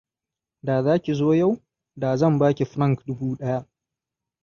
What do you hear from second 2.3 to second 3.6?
ba ki franc dubu ɗaya.